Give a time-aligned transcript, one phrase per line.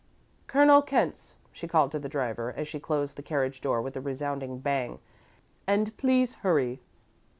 [0.47, 4.01] "Colonel Kent's," she called to the driver, as she closed the carriage door with a
[4.01, 4.97] resounding bang,
[5.67, 6.81] "and please hurry."